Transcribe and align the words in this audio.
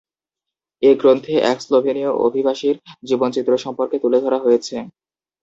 এ 0.83 0.91
গ্রন্থে 0.95 1.33
এক 1.51 1.57
স্লোভেনীয় 1.61 2.11
অভিবাসীর 2.27 2.75
জীবন-চিত্র 3.03 3.51
সম্পর্কে 3.57 3.97
তুলে 4.03 4.17
ধরা 4.21 4.39
হয়েছে। 4.39 4.75